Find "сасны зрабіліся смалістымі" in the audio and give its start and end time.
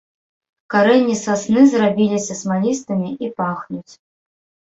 1.25-3.09